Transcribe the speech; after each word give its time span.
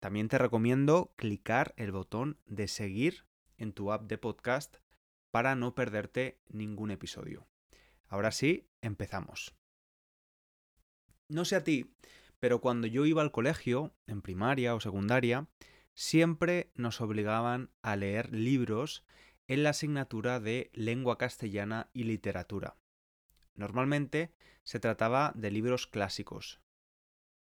También 0.00 0.28
te 0.28 0.38
recomiendo 0.38 1.12
clicar 1.16 1.74
el 1.76 1.92
botón 1.92 2.38
de 2.46 2.68
seguir 2.68 3.26
en 3.56 3.72
tu 3.72 3.92
app 3.92 4.08
de 4.08 4.18
podcast 4.18 4.76
para 5.30 5.54
no 5.54 5.74
perderte 5.74 6.40
ningún 6.48 6.90
episodio. 6.90 7.46
Ahora 8.08 8.32
sí, 8.32 8.68
empezamos. 8.80 9.54
No 11.28 11.44
sé 11.44 11.56
a 11.56 11.64
ti, 11.64 11.94
pero 12.40 12.60
cuando 12.60 12.88
yo 12.88 13.06
iba 13.06 13.22
al 13.22 13.30
colegio, 13.30 13.94
en 14.06 14.20
primaria 14.20 14.74
o 14.74 14.80
secundaria, 14.80 15.46
siempre 15.94 16.72
nos 16.74 17.00
obligaban 17.00 17.70
a 17.82 17.94
leer 17.96 18.34
libros 18.34 19.04
en 19.46 19.62
la 19.62 19.70
asignatura 19.70 20.40
de 20.40 20.70
lengua 20.74 21.16
castellana 21.16 21.88
y 21.92 22.02
literatura. 22.04 22.76
Normalmente 23.54 24.32
se 24.62 24.80
trataba 24.80 25.32
de 25.34 25.50
libros 25.50 25.86
clásicos. 25.86 26.60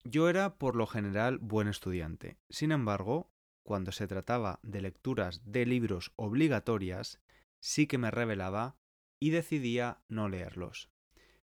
Yo 0.05 0.29
era 0.29 0.59
por 0.59 0.77
lo 0.77 0.87
general 0.87 1.39
buen 1.39 1.69
estudiante. 1.69 2.39
Sin 2.49 2.73
embargo, 2.73 3.31
cuando 3.63 3.93
se 3.93 4.07
trataba 4.07 4.61
de 4.63 4.81
lecturas 4.81 5.43
de 5.45 5.67
libros 5.67 6.13
obligatorias, 6.17 7.21
sí 7.61 7.87
que 7.87 7.99
me 7.99 8.11
revelaba 8.11 8.77
y 9.19 9.31
decidía 9.31 10.01
no 10.09 10.29
leerlos. 10.29 10.91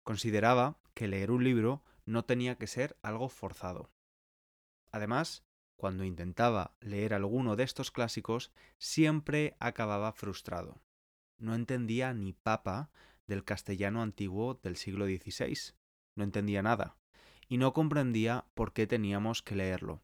Consideraba 0.04 0.80
que 0.94 1.08
leer 1.08 1.32
un 1.32 1.44
libro 1.44 1.84
no 2.06 2.24
tenía 2.24 2.58
que 2.58 2.68
ser 2.68 2.98
algo 3.02 3.28
forzado. 3.30 3.92
Además, 4.92 5.44
cuando 5.76 6.06
intentaba 6.06 6.78
leer 6.80 7.14
alguno 7.14 7.56
de 7.56 7.64
estos 7.64 7.92
clásicos, 7.92 8.54
siempre 8.78 9.58
acababa 9.60 10.14
frustrado. 10.14 10.82
No 11.38 11.54
entendía 11.54 12.14
ni 12.14 12.32
papa 12.32 12.92
del 13.28 13.44
castellano 13.44 14.02
antiguo 14.02 14.60
del 14.62 14.76
siglo 14.76 15.06
XVI. 15.06 15.74
No 16.16 16.24
entendía 16.24 16.62
nada, 16.62 16.98
y 17.48 17.58
no 17.58 17.74
comprendía 17.74 18.46
por 18.54 18.74
qué 18.74 18.88
teníamos 18.88 19.42
que 19.42 19.56
leerlo. 19.56 20.02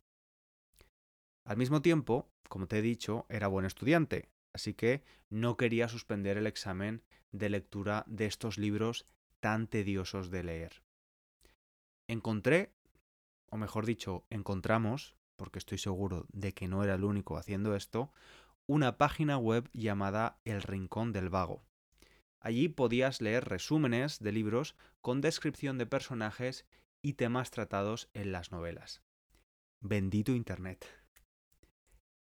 Al 1.46 1.58
mismo 1.58 1.82
tiempo, 1.82 2.30
como 2.50 2.68
te 2.68 2.80
he 2.80 2.82
dicho, 2.82 3.26
era 3.30 3.48
buen 3.48 3.66
estudiante, 3.66 4.30
así 4.54 4.74
que 4.74 5.04
no 5.30 5.58
quería 5.58 5.88
suspender 5.88 6.38
el 6.38 6.48
examen 6.48 7.04
de 7.32 7.50
lectura 7.50 8.04
de 8.08 8.26
estos 8.26 8.58
libros 8.58 9.06
tan 9.40 9.68
tediosos 9.68 10.30
de 10.30 10.44
leer. 10.44 10.84
Encontré, 12.08 12.74
o 13.50 13.58
mejor 13.58 13.86
dicho, 13.86 14.26
encontramos, 14.30 15.16
porque 15.36 15.60
estoy 15.60 15.78
seguro 15.78 16.26
de 16.32 16.54
que 16.54 16.68
no 16.68 16.84
era 16.84 16.96
el 16.96 17.04
único 17.04 17.38
haciendo 17.38 17.76
esto, 17.76 18.12
una 18.68 18.98
página 18.98 19.38
web 19.38 19.70
llamada 19.74 20.40
El 20.46 20.62
Rincón 20.62 21.14
del 21.14 21.30
Vago. 21.30 21.64
Allí 22.42 22.70
podías 22.70 23.22
leer 23.22 23.46
resúmenes 23.46 24.20
de 24.20 24.32
libros 24.32 24.76
con 25.00 25.22
descripción 25.22 25.78
de 25.78 25.86
personajes 25.86 26.66
y 27.04 27.14
temas 27.14 27.52
tratados 27.52 28.10
en 28.14 28.32
las 28.32 28.52
novelas. 28.52 29.04
Bendito 29.80 30.34
Internet. 30.34 30.88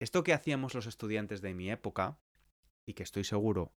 Esto 0.01 0.25
que 0.25 0.33
hacíamos 0.33 0.75
los 0.75 0.87
estudiantes 0.87 1.43
de 1.43 1.55
mi 1.55 1.71
época, 1.71 2.19
y 2.87 2.95
que 2.95 3.05
estoy 3.05 3.23
seguro 3.23 3.73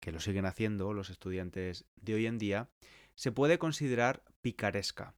que 0.00 0.10
lo 0.10 0.20
siguen 0.20 0.44
haciendo 0.44 0.92
los 0.92 1.08
estudiantes 1.08 1.86
de 1.96 2.14
hoy 2.14 2.26
en 2.26 2.36
día, 2.36 2.68
se 3.14 3.32
puede 3.32 3.58
considerar 3.58 4.24
picaresca. 4.40 5.14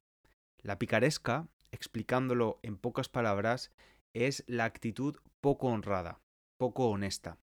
La 0.59 0.77
picaresca, 0.77 1.49
explicándolo 1.71 2.59
en 2.61 2.77
pocas 2.77 3.09
palabras, 3.09 3.71
es 4.13 4.43
la 4.47 4.65
actitud 4.65 5.17
poco 5.41 5.67
honrada, 5.67 6.21
poco 6.57 6.89
honesta. 6.89 7.39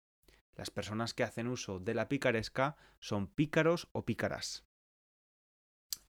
Las 0.55 0.69
personas 0.69 1.13
que 1.13 1.23
hacen 1.23 1.47
uso 1.47 1.79
de 1.79 1.93
la 1.93 2.09
picaresca 2.09 2.75
son 2.99 3.27
pícaros 3.27 3.89
o 3.91 4.05
pícaras. 4.05 4.65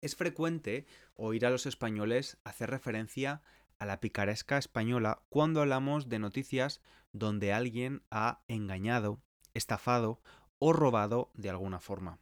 Es 0.00 0.16
frecuente 0.16 0.87
oír 1.15 1.47
a 1.47 1.50
los 1.50 1.66
españoles 1.66 2.38
hacer 2.44 2.71
referencia 2.71 3.43
a 3.78 3.87
la 3.87 4.00
picaresca 4.00 4.59
española 4.59 5.22
cuando 5.28 5.60
hablamos 5.60 6.09
de 6.09 6.19
noticias 6.19 6.81
donde 7.12 7.53
alguien 7.53 8.03
ha 8.10 8.43
engañado, 8.49 9.22
estafado 9.54 10.21
o 10.59 10.72
robado 10.72 11.31
de 11.34 11.50
alguna 11.50 11.81
forma. 11.81 12.21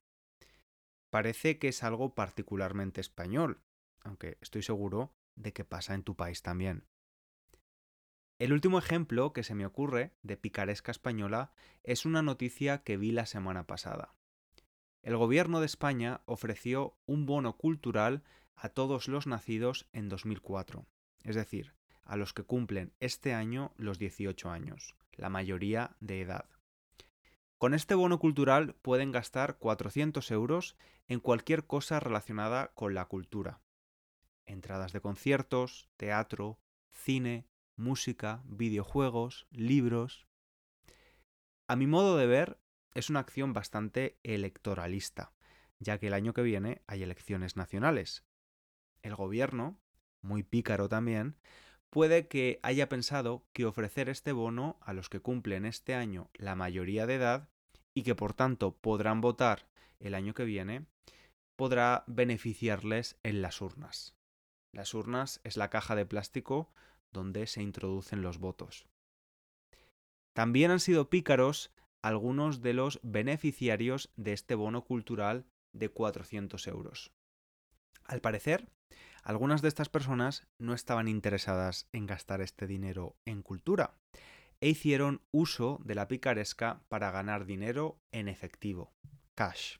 Parece 1.10 1.58
que 1.58 1.68
es 1.68 1.82
algo 1.82 2.14
particularmente 2.14 3.00
español, 3.00 3.62
aunque 4.00 4.38
estoy 4.40 4.62
seguro 4.62 5.14
de 5.34 5.52
que 5.52 5.64
pasa 5.64 5.94
en 5.94 6.04
tu 6.04 6.16
país 6.16 6.42
también. 6.42 6.86
El 8.42 8.52
último 8.52 8.76
ejemplo 8.76 9.32
que 9.32 9.44
se 9.44 9.54
me 9.54 9.64
ocurre 9.64 10.10
de 10.24 10.36
picaresca 10.36 10.90
española 10.90 11.52
es 11.84 12.04
una 12.04 12.22
noticia 12.22 12.82
que 12.82 12.96
vi 12.96 13.12
la 13.12 13.24
semana 13.24 13.68
pasada. 13.68 14.16
El 15.00 15.16
gobierno 15.16 15.60
de 15.60 15.66
España 15.66 16.22
ofreció 16.24 16.98
un 17.06 17.24
bono 17.24 17.56
cultural 17.56 18.24
a 18.56 18.70
todos 18.70 19.06
los 19.06 19.28
nacidos 19.28 19.86
en 19.92 20.08
2004, 20.08 20.88
es 21.22 21.36
decir, 21.36 21.76
a 22.02 22.16
los 22.16 22.32
que 22.32 22.42
cumplen 22.42 22.92
este 22.98 23.32
año 23.32 23.74
los 23.76 24.00
18 24.00 24.50
años, 24.50 24.96
la 25.12 25.28
mayoría 25.28 25.94
de 26.00 26.22
edad. 26.22 26.46
Con 27.58 27.74
este 27.74 27.94
bono 27.94 28.18
cultural 28.18 28.74
pueden 28.82 29.12
gastar 29.12 29.58
400 29.58 30.32
euros 30.32 30.76
en 31.06 31.20
cualquier 31.20 31.64
cosa 31.64 32.00
relacionada 32.00 32.72
con 32.74 32.92
la 32.92 33.04
cultura. 33.04 33.60
Entradas 34.46 34.92
de 34.92 35.00
conciertos, 35.00 35.88
teatro, 35.96 36.58
cine, 36.90 37.46
música, 37.76 38.42
videojuegos, 38.44 39.46
libros. 39.50 40.26
A 41.68 41.76
mi 41.76 41.86
modo 41.86 42.16
de 42.16 42.26
ver, 42.26 42.58
es 42.94 43.10
una 43.10 43.20
acción 43.20 43.52
bastante 43.52 44.18
electoralista, 44.22 45.32
ya 45.78 45.98
que 45.98 46.08
el 46.08 46.14
año 46.14 46.34
que 46.34 46.42
viene 46.42 46.82
hay 46.86 47.02
elecciones 47.02 47.56
nacionales. 47.56 48.24
El 49.02 49.14
gobierno, 49.14 49.80
muy 50.22 50.42
pícaro 50.42 50.88
también, 50.88 51.36
puede 51.90 52.28
que 52.28 52.60
haya 52.62 52.88
pensado 52.88 53.44
que 53.52 53.66
ofrecer 53.66 54.08
este 54.08 54.32
bono 54.32 54.78
a 54.80 54.92
los 54.92 55.08
que 55.08 55.20
cumplen 55.20 55.66
este 55.66 55.94
año 55.94 56.30
la 56.34 56.54
mayoría 56.54 57.06
de 57.06 57.16
edad 57.16 57.48
y 57.94 58.02
que 58.02 58.14
por 58.14 58.32
tanto 58.32 58.76
podrán 58.76 59.20
votar 59.20 59.68
el 60.00 60.14
año 60.14 60.34
que 60.34 60.44
viene, 60.44 60.86
podrá 61.56 62.04
beneficiarles 62.06 63.18
en 63.22 63.42
las 63.42 63.60
urnas. 63.60 64.16
Las 64.72 64.94
urnas 64.94 65.40
es 65.44 65.56
la 65.56 65.68
caja 65.68 65.94
de 65.94 66.06
plástico 66.06 66.72
donde 67.12 67.46
se 67.46 67.62
introducen 67.62 68.22
los 68.22 68.38
votos. 68.38 68.86
También 70.32 70.70
han 70.70 70.80
sido 70.80 71.10
pícaros 71.10 71.72
algunos 72.02 72.62
de 72.62 72.72
los 72.72 73.00
beneficiarios 73.02 74.10
de 74.16 74.32
este 74.32 74.54
bono 74.54 74.84
cultural 74.84 75.46
de 75.72 75.88
400 75.88 76.66
euros. 76.66 77.12
Al 78.04 78.20
parecer, 78.20 78.68
algunas 79.22 79.62
de 79.62 79.68
estas 79.68 79.88
personas 79.88 80.48
no 80.58 80.74
estaban 80.74 81.06
interesadas 81.06 81.88
en 81.92 82.06
gastar 82.06 82.40
este 82.40 82.66
dinero 82.66 83.16
en 83.24 83.42
cultura 83.42 83.96
e 84.60 84.68
hicieron 84.68 85.22
uso 85.30 85.80
de 85.84 85.94
la 85.94 86.08
picaresca 86.08 86.82
para 86.88 87.10
ganar 87.10 87.46
dinero 87.46 88.00
en 88.10 88.28
efectivo, 88.28 88.92
cash. 89.34 89.78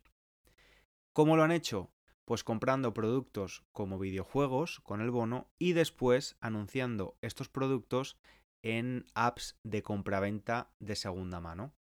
¿Cómo 1.13 1.37
lo 1.37 1.43
han 1.43 1.53
hecho? 1.53 1.92
Pues 2.25 2.45
comprando 2.45 2.95
productos 2.95 3.65
como 3.73 3.99
videojuegos 3.99 4.81
con 4.81 5.01
el 5.01 5.11
bono 5.11 5.51
y 5.59 5.73
después 5.73 6.37
anunciando 6.41 7.17
estos 7.21 7.49
productos 7.49 8.17
en 8.63 9.07
apps 9.15 9.59
de 9.65 9.83
compraventa 9.83 10.71
de 10.79 10.97
segunda 10.97 11.41
mano. 11.41 11.75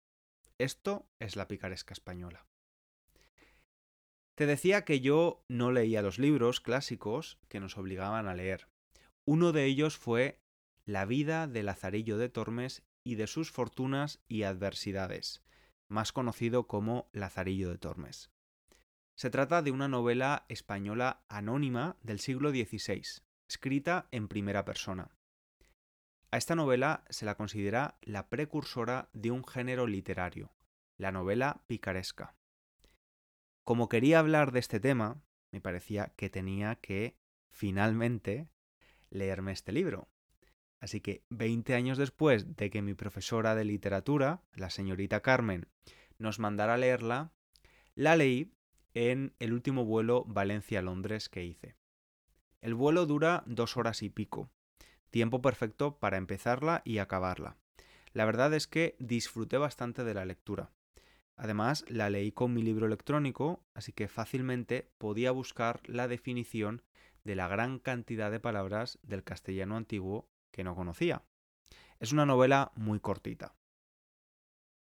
Esto 0.57 1.07
es 1.19 1.35
la 1.35 1.47
picaresca 1.47 1.93
española. 1.93 2.45
Te 4.35 4.45
decía 4.47 4.85
que 4.85 5.01
yo 5.01 5.43
no 5.47 5.71
leía 5.71 6.01
los 6.01 6.17
libros 6.17 6.61
clásicos 6.61 7.39
que 7.47 7.59
nos 7.59 7.77
obligaban 7.77 8.27
a 8.27 8.33
leer. 8.33 8.67
Uno 9.27 9.51
de 9.51 9.65
ellos 9.65 9.97
fue 9.97 10.39
La 10.88 11.05
vida 11.05 11.47
de 11.47 11.61
Lazarillo 11.63 12.17
de 12.17 12.29
Tormes 12.29 12.83
y 13.05 13.15
de 13.15 13.27
sus 13.27 13.51
fortunas 13.51 14.19
y 14.27 14.43
adversidades, 14.43 15.43
más 15.89 16.11
conocido 16.11 16.67
como 16.67 17.09
Lazarillo 17.11 17.69
de 17.69 17.77
Tormes. 17.77 18.31
Se 19.16 19.30
trata 19.30 19.62
de 19.62 19.72
una 19.72 19.88
novela 19.88 20.46
española 20.50 21.24
anónima 21.28 21.98
del 22.02 22.19
siglo 22.19 22.52
XVI, 22.52 23.04
escrita 23.48 24.08
en 24.12 24.28
primera 24.28 24.66
persona. 24.66 25.16
A 26.31 26.38
esta 26.38 26.56
novela 26.56 27.04
se 27.10 27.25
la 27.25 27.36
considera 27.36 27.98
la 28.02 28.30
precursora 28.30 29.10
de 29.13 29.31
un 29.31 29.46
género 29.46 29.86
literario, 29.86 30.54
la 30.98 31.12
novela 31.12 31.63
picaresca. 31.68 32.36
Como 33.63 33.90
quería 33.90 34.19
hablar 34.19 34.52
de 34.54 34.60
este 34.60 34.80
tema, 34.80 35.22
me 35.52 35.62
parecía 35.62 36.13
que 36.16 36.30
tenía 36.30 36.78
que, 36.78 37.18
finalmente, 37.50 38.50
leerme 39.10 39.52
este 39.52 39.72
libro. 39.72 40.10
Así 40.80 41.02
que 41.02 41.25
20 41.30 41.75
años 41.75 41.98
después 41.98 42.56
de 42.56 42.69
que 42.69 42.81
mi 42.81 42.94
profesora 42.94 43.54
de 43.54 43.66
literatura, 43.66 44.42
la 44.56 44.69
señorita 44.69 45.22
Carmen, 45.22 45.68
nos 46.18 46.40
mandara 46.40 46.75
a 46.75 46.78
leerla, 46.78 47.34
la 47.94 48.16
leí 48.16 48.54
en 48.93 49.33
el 49.39 49.53
último 49.53 49.85
vuelo 49.85 50.25
Valencia-Londres 50.27 51.29
que 51.29 51.43
hice. 51.43 51.75
El 52.61 52.75
vuelo 52.75 53.05
dura 53.05 53.43
dos 53.45 53.77
horas 53.77 54.03
y 54.03 54.09
pico, 54.09 54.49
tiempo 55.09 55.41
perfecto 55.41 55.97
para 55.99 56.17
empezarla 56.17 56.81
y 56.85 56.99
acabarla. 56.99 57.57
La 58.13 58.25
verdad 58.25 58.53
es 58.53 58.67
que 58.67 58.95
disfruté 58.99 59.57
bastante 59.57 60.03
de 60.03 60.13
la 60.13 60.25
lectura. 60.25 60.71
Además, 61.38 61.85
la 61.88 62.09
leí 62.09 62.31
con 62.31 62.53
mi 62.53 62.61
libro 62.61 62.85
electrónico, 62.85 63.63
así 63.73 63.93
que 63.93 64.07
fácilmente 64.07 64.91
podía 64.97 65.31
buscar 65.31 65.81
la 65.88 66.07
definición 66.07 66.83
de 67.23 67.35
la 67.35 67.47
gran 67.47 67.79
cantidad 67.79 68.31
de 68.31 68.39
palabras 68.39 68.99
del 69.03 69.23
castellano 69.23 69.77
antiguo 69.77 70.29
que 70.51 70.63
no 70.63 70.75
conocía. 70.75 71.23
Es 71.99 72.11
una 72.11 72.25
novela 72.25 72.71
muy 72.75 72.99
cortita. 72.99 73.55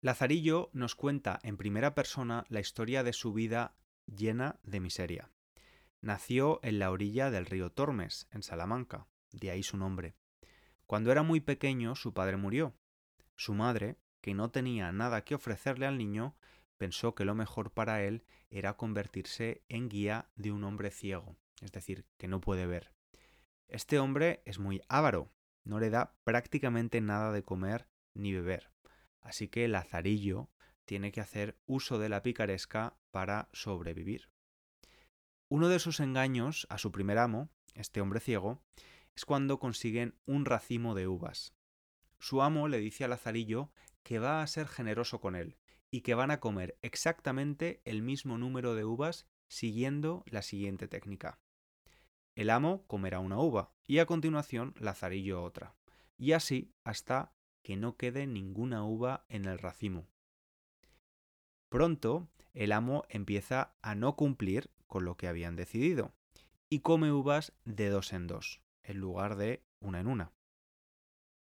Lazarillo 0.00 0.70
nos 0.72 0.94
cuenta 0.94 1.40
en 1.42 1.56
primera 1.56 1.94
persona 1.94 2.44
la 2.48 2.60
historia 2.60 3.02
de 3.02 3.12
su 3.12 3.32
vida 3.32 3.74
llena 4.14 4.58
de 4.62 4.80
miseria. 4.80 5.30
Nació 6.00 6.60
en 6.62 6.78
la 6.78 6.90
orilla 6.90 7.30
del 7.30 7.46
río 7.46 7.70
Tormes, 7.70 8.28
en 8.30 8.42
Salamanca, 8.42 9.06
de 9.32 9.50
ahí 9.50 9.62
su 9.62 9.76
nombre. 9.76 10.14
Cuando 10.86 11.12
era 11.12 11.22
muy 11.22 11.40
pequeño 11.40 11.94
su 11.94 12.14
padre 12.14 12.36
murió. 12.36 12.74
Su 13.36 13.54
madre, 13.54 13.98
que 14.20 14.34
no 14.34 14.50
tenía 14.50 14.90
nada 14.92 15.24
que 15.24 15.34
ofrecerle 15.34 15.86
al 15.86 15.98
niño, 15.98 16.36
pensó 16.76 17.14
que 17.14 17.24
lo 17.24 17.34
mejor 17.34 17.72
para 17.72 18.02
él 18.02 18.24
era 18.50 18.76
convertirse 18.76 19.62
en 19.68 19.88
guía 19.88 20.30
de 20.36 20.52
un 20.52 20.64
hombre 20.64 20.90
ciego, 20.90 21.36
es 21.60 21.72
decir, 21.72 22.06
que 22.16 22.28
no 22.28 22.40
puede 22.40 22.66
ver. 22.66 22.92
Este 23.68 23.98
hombre 23.98 24.42
es 24.46 24.58
muy 24.58 24.80
avaro, 24.88 25.30
no 25.64 25.78
le 25.78 25.90
da 25.90 26.16
prácticamente 26.24 27.00
nada 27.00 27.32
de 27.32 27.42
comer 27.42 27.88
ni 28.14 28.32
beber, 28.32 28.70
así 29.20 29.48
que 29.48 29.68
Lazarillo 29.68 30.48
tiene 30.88 31.12
que 31.12 31.20
hacer 31.20 31.60
uso 31.66 31.98
de 31.98 32.08
la 32.08 32.22
picaresca 32.22 32.96
para 33.10 33.50
sobrevivir. 33.52 34.30
Uno 35.50 35.68
de 35.68 35.80
sus 35.80 36.00
engaños 36.00 36.66
a 36.70 36.78
su 36.78 36.90
primer 36.90 37.18
amo, 37.18 37.50
este 37.74 38.00
hombre 38.00 38.20
ciego, 38.20 38.62
es 39.14 39.26
cuando 39.26 39.58
consiguen 39.58 40.14
un 40.24 40.46
racimo 40.46 40.94
de 40.94 41.06
uvas. 41.06 41.52
Su 42.18 42.40
amo 42.40 42.68
le 42.68 42.78
dice 42.78 43.04
a 43.04 43.08
Lazarillo 43.08 43.70
que 44.02 44.18
va 44.18 44.40
a 44.40 44.46
ser 44.46 44.66
generoso 44.66 45.20
con 45.20 45.36
él 45.36 45.58
y 45.90 46.00
que 46.00 46.14
van 46.14 46.30
a 46.30 46.40
comer 46.40 46.78
exactamente 46.80 47.82
el 47.84 48.00
mismo 48.00 48.38
número 48.38 48.74
de 48.74 48.86
uvas 48.86 49.26
siguiendo 49.46 50.24
la 50.26 50.40
siguiente 50.40 50.88
técnica. 50.88 51.38
El 52.34 52.48
amo 52.48 52.86
comerá 52.86 53.20
una 53.20 53.38
uva 53.38 53.74
y 53.86 53.98
a 53.98 54.06
continuación 54.06 54.74
Lazarillo 54.78 55.42
otra, 55.42 55.74
y 56.16 56.32
así 56.32 56.72
hasta 56.82 57.34
que 57.62 57.76
no 57.76 57.98
quede 57.98 58.26
ninguna 58.26 58.84
uva 58.84 59.26
en 59.28 59.44
el 59.44 59.58
racimo. 59.58 60.08
Pronto, 61.68 62.28
el 62.54 62.72
amo 62.72 63.04
empieza 63.08 63.74
a 63.82 63.94
no 63.94 64.16
cumplir 64.16 64.70
con 64.86 65.04
lo 65.04 65.16
que 65.16 65.28
habían 65.28 65.56
decidido 65.56 66.14
y 66.70 66.80
come 66.80 67.12
uvas 67.12 67.52
de 67.64 67.88
dos 67.88 68.12
en 68.12 68.26
dos, 68.26 68.62
en 68.82 68.98
lugar 68.98 69.36
de 69.36 69.62
una 69.80 70.00
en 70.00 70.06
una. 70.06 70.32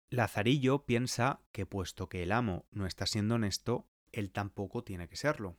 Lazarillo 0.10 0.86
piensa 0.86 1.42
que 1.52 1.68
puesto 1.68 2.10
que 2.10 2.24
el 2.24 2.32
amo 2.32 2.66
no 2.72 2.88
está 2.88 3.06
siendo 3.06 3.36
honesto, 3.36 3.88
él 4.12 4.32
tampoco 4.32 4.84
tiene 4.84 5.08
que 5.08 5.16
serlo. 5.16 5.58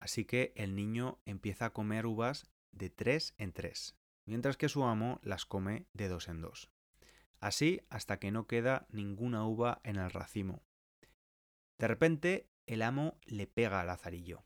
Así 0.00 0.24
que 0.24 0.52
el 0.56 0.74
niño 0.74 1.20
empieza 1.26 1.66
a 1.66 1.72
comer 1.72 2.06
uvas 2.06 2.46
de 2.72 2.88
tres 2.88 3.34
en 3.36 3.52
tres, 3.52 3.94
mientras 4.24 4.56
que 4.56 4.70
su 4.70 4.84
amo 4.84 5.20
las 5.22 5.44
come 5.44 5.86
de 5.92 6.08
dos 6.08 6.28
en 6.28 6.40
dos. 6.40 6.70
Así 7.40 7.82
hasta 7.90 8.18
que 8.18 8.30
no 8.30 8.46
queda 8.46 8.86
ninguna 8.88 9.44
uva 9.44 9.80
en 9.84 9.96
el 9.96 10.10
racimo. 10.10 10.62
De 11.78 11.88
repente 11.88 12.48
el 12.66 12.82
amo 12.82 13.18
le 13.26 13.46
pega 13.46 13.80
a 13.80 13.84
Lazarillo. 13.84 14.44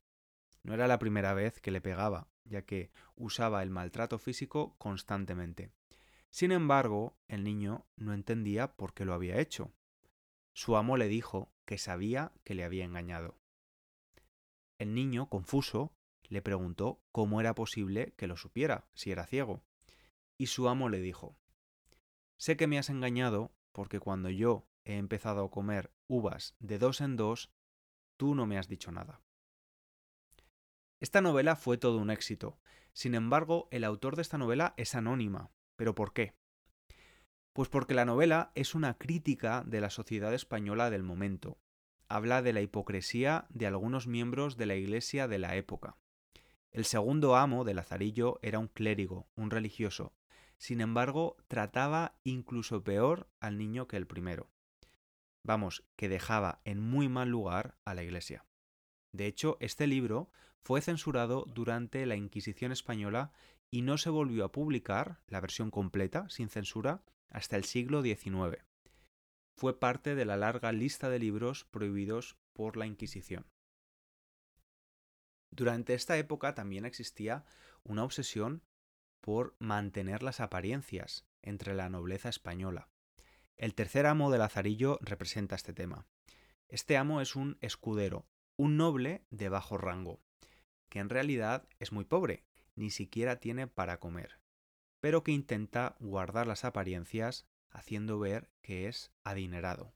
No 0.63 0.75
era 0.75 0.87
la 0.87 0.99
primera 0.99 1.35
vez 1.35 1.61
que 1.61 1.71
le 1.71 1.81
pegaba, 1.81 2.29
ya 2.45 2.63
que 2.63 2.91
usaba 3.15 3.63
el 3.63 3.71
maltrato 3.71 4.19
físico 4.19 4.75
constantemente. 4.79 5.71
Sin 6.31 6.53
embargo, 6.53 7.17
el 7.29 7.45
niño 7.45 7.87
no 7.97 8.13
entendía 8.13 8.75
por 8.75 8.95
qué 8.95 9.05
lo 9.05 9.15
había 9.15 9.39
hecho. 9.39 9.73
Su 10.53 10.77
amo 10.77 10.97
le 10.97 11.09
dijo 11.09 11.53
que 11.65 11.79
sabía 11.79 12.33
que 12.45 12.55
le 12.55 12.65
había 12.65 12.85
engañado. 12.85 13.39
El 14.79 14.95
niño, 14.95 15.29
confuso, 15.29 15.95
le 16.29 16.43
preguntó 16.43 17.01
cómo 17.13 17.41
era 17.41 17.55
posible 17.55 18.13
que 18.17 18.27
lo 18.27 18.37
supiera, 18.37 18.89
si 18.95 19.11
era 19.11 19.27
ciego. 19.27 19.63
Y 20.39 20.47
su 20.47 20.69
amo 20.69 20.89
le 20.89 21.01
dijo, 21.01 21.39
Sé 22.37 22.57
que 22.57 22.67
me 22.67 22.79
has 22.79 22.91
engañado 22.91 23.53
porque 23.73 24.01
cuando 24.01 24.29
yo 24.31 24.67
he 24.85 24.97
empezado 24.97 25.45
a 25.45 25.51
comer 25.51 25.93
uvas 26.07 26.55
de 26.59 26.79
dos 26.79 27.01
en 27.01 27.17
dos, 27.17 27.51
Tú 28.17 28.35
no 28.35 28.47
me 28.47 28.59
has 28.59 28.69
dicho 28.69 28.91
nada. 28.91 29.21
Esta 31.01 31.21
novela 31.21 31.57
fue 31.57 31.77
todo 31.77 31.99
un 31.99 32.11
éxito. 32.11 32.59
Sin 32.93 33.15
embargo, 33.15 33.69
el 33.71 33.85
autor 33.85 34.17
de 34.17 34.23
esta 34.23 34.39
novela 34.39 34.73
es 34.79 34.95
anónima. 34.95 35.51
¿Pero 35.77 35.95
por 35.95 36.15
qué? 36.15 36.35
Pues 37.53 37.69
porque 37.69 37.95
la 37.95 38.07
novela 38.07 38.53
es 38.55 38.75
una 38.75 38.97
crítica 38.97 39.63
de 39.67 39.81
la 39.81 39.91
sociedad 39.91 40.33
española 40.33 40.89
del 40.89 41.03
momento. 41.03 41.59
Habla 42.09 42.41
de 42.41 42.55
la 42.55 42.63
hipocresía 42.63 43.47
de 43.51 43.67
algunos 43.67 44.07
miembros 44.07 44.57
de 44.57 44.67
la 44.67 44.77
Iglesia 44.77 45.29
de 45.29 45.39
la 45.39 45.57
época. 45.57 45.99
El 46.71 46.85
segundo 46.85 47.37
amo 47.37 47.65
de 47.65 47.75
Lazarillo 47.75 48.39
era 48.43 48.59
un 48.59 48.69
clérigo, 48.69 49.29
un 49.35 49.51
religioso. 49.51 50.15
Sin 50.57 50.81
embargo, 50.81 51.37
trataba 51.49 52.19
incluso 52.25 52.83
peor 52.83 53.29
al 53.41 53.59
niño 53.59 53.87
que 53.87 53.97
el 53.99 54.07
primero 54.07 54.51
vamos, 55.47 55.85
que 55.97 56.09
dejaba 56.09 56.61
en 56.65 56.81
muy 56.81 57.09
mal 57.09 57.29
lugar 57.29 57.79
a 57.85 57.95
la 57.95 58.03
Iglesia. 58.03 58.45
De 59.13 59.27
hecho, 59.27 59.57
este 59.61 59.87
libro 59.87 60.31
fue 60.61 60.83
censurado 60.83 61.47
durante 61.47 62.05
la 62.05 62.17
Inquisición 62.17 62.73
española 62.73 63.33
y 63.71 63.83
no 63.83 63.97
se 63.97 64.11
volvió 64.11 64.45
a 64.45 64.53
publicar, 64.53 65.23
la 65.29 65.41
versión 65.41 65.71
completa, 65.71 66.29
sin 66.29 66.49
censura, 66.49 67.05
hasta 67.29 67.57
el 67.57 67.65
siglo 67.65 68.03
XIX. 68.03 68.65
Fue 69.57 69.79
parte 69.79 70.15
de 70.15 70.25
la 70.25 70.37
larga 70.37 70.73
lista 70.73 71.09
de 71.09 71.19
libros 71.19 71.65
prohibidos 71.65 72.37
por 72.53 72.77
la 72.77 72.87
Inquisición. 72.87 73.47
Durante 75.51 75.95
esta 75.95 76.19
época 76.19 76.55
también 76.55 76.85
existía 76.85 77.45
una 77.85 78.05
obsesión 78.05 78.63
por 79.21 79.57
mantener 79.59 80.23
las 80.23 80.41
apariencias 80.41 81.27
entre 81.43 81.75
la 81.75 81.89
nobleza 81.89 82.29
española. 82.29 82.91
El 83.57 83.75
tercer 83.75 84.05
amo 84.05 84.31
de 84.31 84.37
Lazarillo 84.37 84.99
representa 85.01 85.55
este 85.55 85.73
tema. 85.73 86.07
Este 86.69 86.99
amo 86.99 87.23
es 87.23 87.37
un 87.37 87.57
escudero, 87.63 88.27
un 88.57 88.77
noble 88.77 89.25
de 89.31 89.49
bajo 89.49 89.79
rango, 89.79 90.21
que 90.91 90.99
en 90.99 91.09
realidad 91.09 91.67
es 91.79 91.91
muy 91.91 92.05
pobre, 92.05 92.45
ni 92.75 92.91
siquiera 92.91 93.41
tiene 93.41 93.67
para 93.67 93.99
comer, 93.99 94.41
pero 95.01 95.23
que 95.23 95.33
intenta 95.33 95.97
guardar 96.01 96.47
las 96.47 96.67
apariencias 96.67 97.47
haciendo 97.71 98.19
ver 98.19 98.51
que 98.61 98.89
es 98.89 99.11
adinerado. 99.25 99.95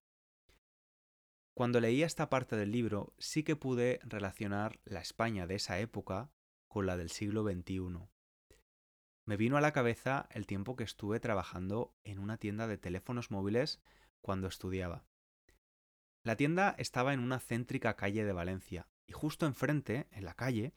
Cuando 1.53 1.81
leía 1.81 2.07
esta 2.07 2.31
parte 2.31 2.57
del 2.57 2.71
libro 2.71 3.13
sí 3.19 3.43
que 3.43 3.57
pude 3.57 4.01
relacionar 4.05 4.81
la 4.85 5.01
España 5.01 5.47
de 5.47 5.57
esa 5.57 5.79
época 5.81 6.33
con 6.67 6.87
la 6.87 6.97
del 6.97 7.11
siglo 7.11 7.43
XXI, 7.43 8.09
me 9.25 9.37
vino 9.37 9.57
a 9.57 9.61
la 9.61 9.73
cabeza 9.73 10.29
el 10.31 10.47
tiempo 10.47 10.77
que 10.77 10.85
estuve 10.85 11.21
trabajando 11.21 11.95
en 12.05 12.19
una 12.19 12.37
tienda 12.37 12.67
de 12.67 12.79
teléfonos 12.79 13.31
móviles 13.31 13.81
cuando 14.21 14.49
estudiaba. 14.49 15.05
La 16.23 16.37
tienda 16.37 16.75
estaba 16.79 17.15
en 17.15 17.21
una 17.21 17.39
céntrica 17.39 17.97
calle 17.97 18.25
de 18.25 18.33
Valencia 18.33 18.89
y 19.07 19.13
justo 19.13 19.47
enfrente, 19.47 20.07
en 20.11 20.25
la 20.25 20.35
calle, 20.35 20.75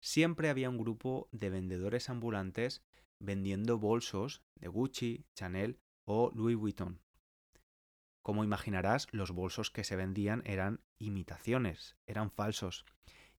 siempre 0.00 0.48
había 0.48 0.70
un 0.70 0.78
grupo 0.78 1.28
de 1.32 1.50
vendedores 1.50 2.08
ambulantes 2.08 2.82
vendiendo 3.18 3.78
bolsos 3.78 4.42
de 4.54 4.68
Gucci, 4.68 5.26
Chanel 5.34 5.80
o 6.04 6.30
Louis 6.34 6.56
Vuitton. 6.56 7.00
Como 8.22 8.44
imaginarás, 8.44 9.06
los 9.12 9.32
bolsos 9.32 9.70
que 9.70 9.84
se 9.84 9.96
vendían 9.96 10.42
eran 10.46 10.80
imitaciones, 10.98 11.96
eran 12.06 12.30
falsos, 12.30 12.86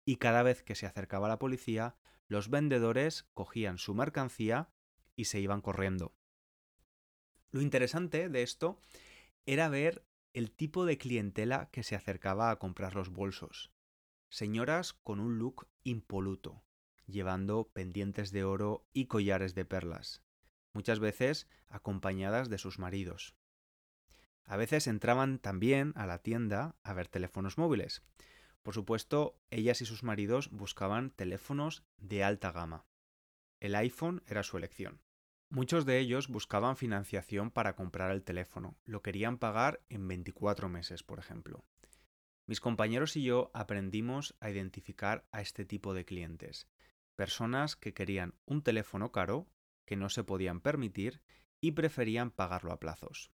y 0.05 0.17
cada 0.17 0.43
vez 0.43 0.61
que 0.61 0.75
se 0.75 0.85
acercaba 0.85 1.27
la 1.27 1.39
policía 1.39 1.95
los 2.27 2.49
vendedores 2.49 3.27
cogían 3.33 3.77
su 3.77 3.93
mercancía 3.93 4.69
y 5.15 5.25
se 5.25 5.39
iban 5.39 5.61
corriendo. 5.61 6.13
Lo 7.51 7.61
interesante 7.61 8.29
de 8.29 8.43
esto 8.43 8.79
era 9.45 9.69
ver 9.69 10.05
el 10.33 10.51
tipo 10.51 10.85
de 10.85 10.97
clientela 10.97 11.69
que 11.71 11.83
se 11.83 11.95
acercaba 11.95 12.51
a 12.51 12.59
comprar 12.59 12.95
los 12.95 13.09
bolsos. 13.09 13.71
Señoras 14.29 14.93
con 14.93 15.19
un 15.19 15.39
look 15.39 15.67
impoluto, 15.83 16.63
llevando 17.07 17.69
pendientes 17.71 18.31
de 18.31 18.43
oro 18.43 18.85
y 18.91 19.05
collares 19.05 19.55
de 19.55 19.65
perlas, 19.65 20.23
muchas 20.73 20.99
veces 20.99 21.47
acompañadas 21.67 22.49
de 22.49 22.57
sus 22.57 22.79
maridos. 22.79 23.35
A 24.43 24.57
veces 24.57 24.87
entraban 24.87 25.39
también 25.39 25.93
a 25.95 26.05
la 26.05 26.19
tienda 26.19 26.75
a 26.83 26.93
ver 26.93 27.07
teléfonos 27.07 27.57
móviles. 27.57 28.03
Por 28.65 28.73
supuesto, 28.73 29.39
ellas 29.51 29.81
y 29.81 29.85
sus 29.85 30.01
maridos 30.01 30.49
buscaban 30.49 31.11
teléfonos 31.11 31.83
de 31.97 32.23
alta 32.23 32.51
gama. 32.51 32.87
El 33.59 33.75
iPhone 33.75 34.23
era 34.25 34.41
su 34.41 34.57
elección. 34.57 35.03
Muchos 35.51 35.85
de 35.85 35.99
ellos 35.99 36.29
buscaban 36.29 36.75
financiación 36.75 37.51
para 37.51 37.75
comprar 37.75 38.09
el 38.09 38.23
teléfono. 38.23 38.75
Lo 38.83 39.03
querían 39.03 39.37
pagar 39.37 39.83
en 39.89 40.07
24 40.07 40.67
meses, 40.67 41.03
por 41.03 41.19
ejemplo. 41.19 41.63
Mis 42.47 42.59
compañeros 42.59 43.15
y 43.15 43.21
yo 43.21 43.51
aprendimos 43.53 44.35
a 44.39 44.49
identificar 44.49 45.27
a 45.31 45.41
este 45.41 45.63
tipo 45.63 45.93
de 45.93 46.05
clientes. 46.05 46.67
Personas 47.15 47.75
que 47.75 47.93
querían 47.93 48.33
un 48.45 48.63
teléfono 48.63 49.11
caro, 49.11 49.47
que 49.85 49.95
no 49.95 50.09
se 50.09 50.23
podían 50.23 50.59
permitir 50.59 51.21
y 51.61 51.73
preferían 51.73 52.31
pagarlo 52.31 52.71
a 52.71 52.79
plazos. 52.79 53.31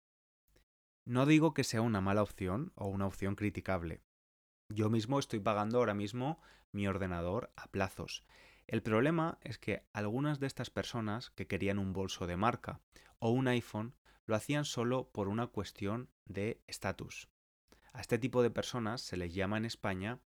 No 1.03 1.25
digo 1.25 1.55
que 1.55 1.63
sea 1.63 1.81
una 1.81 1.99
mala 1.99 2.21
opción 2.21 2.73
o 2.75 2.85
una 2.89 3.07
opción 3.07 3.33
criticable. 3.33 4.03
Yo 4.69 4.89
mismo 4.89 5.19
estoy 5.19 5.39
pagando 5.39 5.77
ahora 5.77 5.93
mismo 5.93 6.41
mi 6.71 6.87
ordenador 6.87 7.51
a 7.55 7.67
plazos. 7.67 8.23
El 8.67 8.81
problema 8.81 9.37
es 9.41 9.59
que 9.59 9.83
algunas 9.93 10.39
de 10.39 10.47
estas 10.47 10.71
personas 10.71 11.29
que 11.29 11.47
querían 11.47 11.77
un 11.77 11.93
bolso 11.93 12.25
de 12.25 12.35
marca 12.35 12.81
o 13.19 13.29
un 13.29 13.47
iPhone 13.47 13.93
lo 14.25 14.35
hacían 14.35 14.65
solo 14.65 15.09
por 15.11 15.27
una 15.27 15.47
cuestión 15.47 16.09
de 16.25 16.63
estatus. 16.65 17.29
A 17.93 18.01
este 18.01 18.17
tipo 18.17 18.41
de 18.41 18.49
personas 18.49 19.01
se 19.01 19.17
les 19.17 19.35
llama 19.35 19.57
en 19.57 19.65
España 19.65 20.19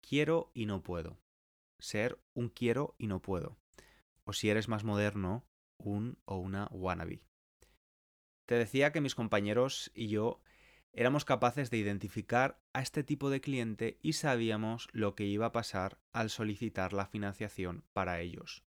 quiero 0.00 0.50
y 0.54 0.64
no 0.64 0.82
puedo. 0.82 1.18
Ser 1.78 2.18
un 2.32 2.48
quiero 2.48 2.94
y 2.98 3.06
no 3.06 3.20
puedo. 3.20 3.58
O 4.24 4.32
si 4.32 4.48
eres 4.48 4.68
más 4.68 4.82
moderno, 4.82 5.44
un 5.76 6.16
o 6.24 6.36
una 6.36 6.68
wannabe. 6.70 7.22
Te 8.46 8.54
decía 8.54 8.92
que 8.92 9.02
mis 9.02 9.14
compañeros 9.14 9.90
y 9.94 10.08
yo 10.08 10.40
éramos 10.94 11.24
capaces 11.24 11.70
de 11.70 11.76
identificar 11.76 12.60
a 12.72 12.80
este 12.80 13.02
tipo 13.02 13.28
de 13.28 13.40
cliente 13.40 13.98
y 14.00 14.12
sabíamos 14.14 14.88
lo 14.92 15.16
que 15.16 15.24
iba 15.24 15.46
a 15.46 15.52
pasar 15.52 15.98
al 16.12 16.30
solicitar 16.30 16.92
la 16.92 17.06
financiación 17.06 17.84
para 17.92 18.20
ellos. 18.20 18.64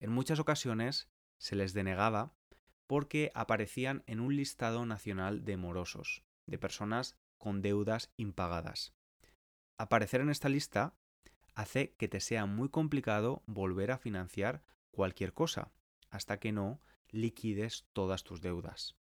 En 0.00 0.10
muchas 0.12 0.38
ocasiones 0.38 1.08
se 1.38 1.56
les 1.56 1.72
denegaba 1.72 2.34
porque 2.86 3.32
aparecían 3.34 4.04
en 4.06 4.20
un 4.20 4.36
listado 4.36 4.84
nacional 4.84 5.44
de 5.44 5.56
morosos, 5.56 6.24
de 6.46 6.58
personas 6.58 7.16
con 7.38 7.62
deudas 7.62 8.12
impagadas. 8.16 8.92
Aparecer 9.78 10.20
en 10.20 10.28
esta 10.28 10.50
lista 10.50 10.94
hace 11.54 11.94
que 11.94 12.08
te 12.08 12.20
sea 12.20 12.44
muy 12.44 12.68
complicado 12.68 13.42
volver 13.46 13.92
a 13.92 13.98
financiar 13.98 14.62
cualquier 14.90 15.32
cosa, 15.32 15.72
hasta 16.10 16.38
que 16.38 16.52
no 16.52 16.82
liquides 17.08 17.86
todas 17.92 18.24
tus 18.24 18.42
deudas. 18.42 18.99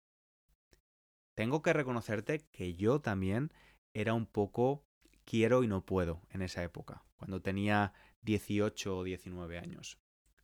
Tengo 1.35 1.61
que 1.61 1.73
reconocerte 1.73 2.39
que 2.51 2.75
yo 2.75 3.01
también 3.01 3.51
era 3.93 4.13
un 4.13 4.25
poco 4.25 4.85
quiero 5.25 5.63
y 5.63 5.67
no 5.67 5.85
puedo 5.85 6.21
en 6.29 6.41
esa 6.41 6.63
época, 6.63 7.03
cuando 7.17 7.41
tenía 7.41 7.93
18 8.21 8.97
o 8.97 9.03
19 9.03 9.59
años. 9.59 9.99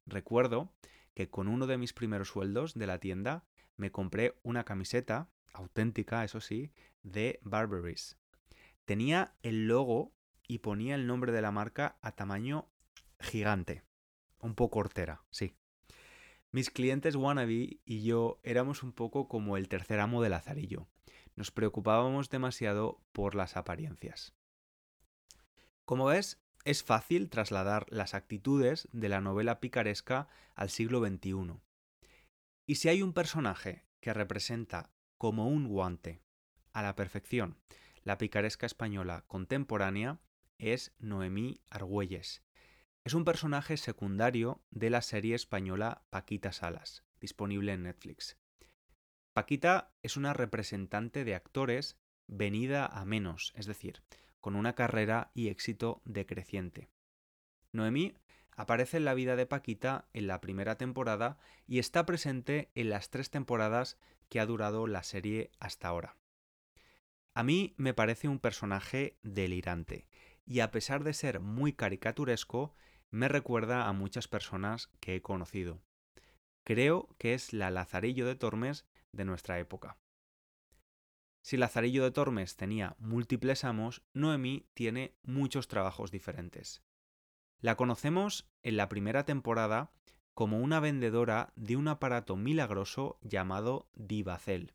Recuerdo 0.05 0.73
que 1.13 1.29
con 1.29 1.47
uno 1.47 1.67
de 1.67 1.77
mis 1.77 1.93
primeros 1.93 2.29
sueldos 2.29 2.73
de 2.73 2.87
la 2.87 2.99
tienda 2.99 3.45
me 3.77 3.91
compré 3.91 4.37
una 4.43 4.63
camiseta, 4.65 5.29
auténtica, 5.53 6.23
eso 6.23 6.41
sí, 6.41 6.71
de 7.03 7.39
Barberries. 7.43 8.17
Tenía 8.85 9.35
el 9.41 9.67
logo 9.67 10.13
y 10.47 10.59
ponía 10.59 10.95
el 10.95 11.07
nombre 11.07 11.31
de 11.31 11.41
la 11.41 11.51
marca 11.51 11.97
a 12.01 12.11
tamaño 12.13 12.69
gigante. 13.19 13.83
Un 14.39 14.55
poco 14.55 14.79
hortera, 14.79 15.23
sí. 15.29 15.55
Mis 16.53 16.69
clientes 16.69 17.15
wannabe 17.15 17.79
y 17.85 18.03
yo 18.03 18.41
éramos 18.43 18.83
un 18.83 18.91
poco 18.91 19.29
como 19.29 19.55
el 19.55 19.69
tercer 19.69 20.01
amo 20.01 20.21
del 20.21 20.31
lazarillo. 20.31 20.87
Nos 21.35 21.49
preocupábamos 21.49 22.29
demasiado 22.29 23.01
por 23.13 23.35
las 23.35 23.55
apariencias. 23.55 24.33
Como 25.85 26.05
ves, 26.07 26.41
es 26.65 26.83
fácil 26.83 27.29
trasladar 27.29 27.85
las 27.89 28.13
actitudes 28.13 28.89
de 28.91 29.07
la 29.07 29.21
novela 29.21 29.59
picaresca 29.61 30.27
al 30.53 30.69
siglo 30.69 30.99
XXI. 30.99 31.59
Y 32.67 32.75
si 32.75 32.89
hay 32.89 33.01
un 33.01 33.13
personaje 33.13 33.85
que 34.01 34.13
representa 34.13 34.91
como 35.17 35.47
un 35.47 35.67
guante 35.67 36.21
a 36.73 36.81
la 36.81 36.95
perfección 36.95 37.57
la 38.03 38.17
picaresca 38.17 38.65
española 38.65 39.23
contemporánea, 39.27 40.19
es 40.57 40.93
Noemí 40.99 41.61
Argüelles, 41.69 42.43
es 43.03 43.13
un 43.15 43.25
personaje 43.25 43.77
secundario 43.77 44.61
de 44.69 44.91
la 44.91 45.01
serie 45.01 45.33
española 45.33 46.03
Paquita 46.11 46.51
Salas, 46.51 47.03
disponible 47.19 47.73
en 47.73 47.83
Netflix. 47.83 48.37
Paquita 49.33 49.95
es 50.03 50.17
una 50.17 50.33
representante 50.33 51.23
de 51.23 51.33
actores 51.33 51.97
venida 52.27 52.85
a 52.85 53.03
menos, 53.05 53.53
es 53.55 53.65
decir, 53.65 54.03
con 54.39 54.55
una 54.55 54.75
carrera 54.75 55.31
y 55.33 55.47
éxito 55.47 56.01
decreciente. 56.05 56.89
Noemí 57.71 58.13
aparece 58.51 58.97
en 58.97 59.05
la 59.05 59.15
vida 59.15 59.35
de 59.35 59.47
Paquita 59.47 60.07
en 60.13 60.27
la 60.27 60.39
primera 60.39 60.77
temporada 60.77 61.39
y 61.65 61.79
está 61.79 62.05
presente 62.05 62.71
en 62.75 62.89
las 62.89 63.09
tres 63.09 63.31
temporadas 63.31 63.97
que 64.29 64.39
ha 64.39 64.45
durado 64.45 64.85
la 64.85 65.01
serie 65.01 65.49
hasta 65.59 65.87
ahora. 65.87 66.17
A 67.33 67.43
mí 67.43 67.73
me 67.77 67.93
parece 67.93 68.27
un 68.27 68.39
personaje 68.39 69.17
delirante, 69.23 70.07
y 70.45 70.59
a 70.59 70.69
pesar 70.69 71.03
de 71.03 71.13
ser 71.13 71.39
muy 71.39 71.73
caricaturesco, 71.73 72.75
me 73.11 73.27
recuerda 73.27 73.87
a 73.87 73.93
muchas 73.93 74.27
personas 74.27 74.89
que 74.99 75.15
he 75.15 75.21
conocido. 75.21 75.81
Creo 76.63 77.09
que 77.17 77.33
es 77.33 77.53
la 77.53 77.69
Lazarillo 77.69 78.25
de 78.25 78.35
Tormes 78.35 78.85
de 79.11 79.25
nuestra 79.25 79.59
época. 79.59 79.97
Si 81.43 81.57
Lazarillo 81.57 82.03
de 82.03 82.11
Tormes 82.11 82.55
tenía 82.55 82.95
múltiples 82.99 83.63
amos, 83.63 84.03
Noemí 84.13 84.67
tiene 84.73 85.15
muchos 85.23 85.67
trabajos 85.67 86.11
diferentes. 86.11 86.83
La 87.59 87.75
conocemos 87.75 88.49
en 88.63 88.77
la 88.77 88.89
primera 88.89 89.25
temporada 89.25 89.91
como 90.33 90.59
una 90.59 90.79
vendedora 90.79 91.51
de 91.55 91.75
un 91.75 91.87
aparato 91.87 92.35
milagroso 92.35 93.19
llamado 93.21 93.89
Divacel, 93.93 94.73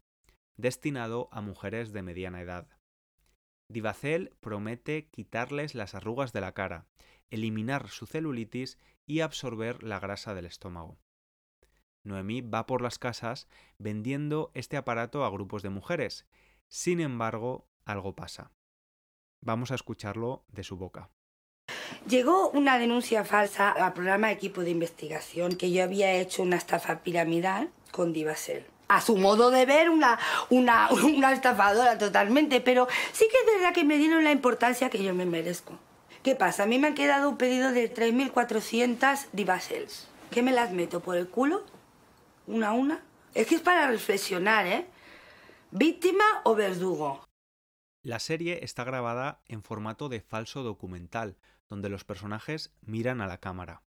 destinado 0.57 1.29
a 1.33 1.41
mujeres 1.41 1.93
de 1.93 2.03
mediana 2.03 2.43
edad. 2.43 2.69
Divacel 3.69 4.37
promete 4.41 5.09
quitarles 5.09 5.75
las 5.75 5.95
arrugas 5.95 6.33
de 6.33 6.41
la 6.41 6.53
cara 6.53 6.87
eliminar 7.31 7.89
su 7.89 8.07
celulitis 8.07 8.79
y 9.07 9.21
absorber 9.21 9.83
la 9.83 10.01
grasa 10.01 10.35
del 10.35 10.47
estómago. 10.47 10.99
Noemí 12.07 12.41
va 12.41 12.67
por 12.67 12.83
las 12.83 12.99
casas 12.99 13.49
vendiendo 13.79 14.51
este 14.55 14.77
aparato 14.77 15.25
a 15.25 15.31
grupos 15.31 15.63
de 15.63 15.71
mujeres. 15.71 16.27
Sin 16.69 17.01
embargo, 17.01 17.69
algo 17.85 18.15
pasa. 18.15 18.53
Vamos 19.41 19.71
a 19.71 19.75
escucharlo 19.75 20.45
de 20.49 20.65
su 20.65 20.77
boca. 20.77 21.11
Llegó 22.09 22.51
una 22.51 22.79
denuncia 22.79 23.25
falsa 23.25 23.71
al 23.71 23.93
programa 23.93 24.31
equipo 24.31 24.63
de 24.63 24.71
investigación 24.71 25.57
que 25.57 25.73
yo 25.73 25.83
había 25.83 26.13
hecho 26.13 26.43
una 26.43 26.57
estafa 26.57 27.03
piramidal 27.03 27.71
con 27.91 28.13
Divacel. 28.13 28.67
A 28.89 29.01
su 29.01 29.17
modo 29.17 29.51
de 29.51 29.67
ver, 29.67 29.91
una, 29.91 30.19
una, 30.49 30.89
una 31.05 31.33
estafadora 31.33 31.99
totalmente, 31.99 32.61
pero 32.61 32.87
sí 33.13 33.27
que 33.31 33.39
es 33.39 33.57
verdad 33.57 33.75
que 33.75 33.85
me 33.85 33.99
dieron 33.99 34.23
la 34.23 34.31
importancia 34.31 34.91
que 34.91 35.03
yo 35.03 35.13
me 35.15 35.27
merezco. 35.27 35.79
¿Qué 36.27 36.35
pasa? 36.35 36.65
A 36.65 36.67
mí 36.67 36.81
me 36.81 36.89
han 36.89 36.97
quedado 36.97 37.31
un 37.31 37.37
pedido 37.37 37.71
de 37.71 37.95
3.400 37.95 39.29
divasels. 39.33 40.09
¿Qué 40.33 40.43
me 40.43 40.51
las 40.51 40.73
meto 40.73 40.99
por 40.99 41.17
el 41.17 41.29
culo? 41.29 41.65
¿Una 42.49 42.71
a 42.71 42.73
una? 42.73 43.05
Es 43.33 43.47
que 43.47 43.55
es 43.55 43.61
para 43.61 43.87
reflexionar, 43.89 44.67
¿eh? 44.67 44.89
¿Víctima 45.71 46.25
o 46.43 46.57
verdugo? 46.57 47.25
La 48.03 48.19
serie 48.19 48.65
está 48.65 48.83
grabada 48.83 49.41
en 49.47 49.63
formato 49.63 50.09
de 50.09 50.21
falso 50.21 50.65
documental, 50.65 51.37
donde 51.69 51.91
los 51.91 52.03
personajes 52.03 52.75
miran 52.81 53.21
a 53.21 53.29
la 53.29 53.39
cámara. 53.39 53.85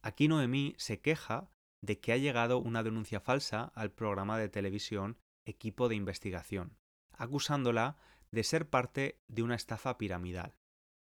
Aquí 0.00 0.28
Noemí 0.28 0.74
se 0.78 1.02
queja 1.02 1.50
de 1.82 2.00
que 2.00 2.14
ha 2.14 2.16
llegado 2.16 2.56
una 2.56 2.84
denuncia 2.84 3.20
falsa 3.20 3.70
al 3.74 3.92
programa 3.92 4.38
de 4.38 4.48
televisión 4.48 5.18
Equipo 5.44 5.90
de 5.90 5.96
Investigación, 5.96 6.78
acusándola 7.12 7.98
de 8.30 8.44
ser 8.44 8.66
parte 8.66 9.20
de 9.28 9.42
una 9.42 9.56
estafa 9.56 9.98
piramidal 9.98 10.54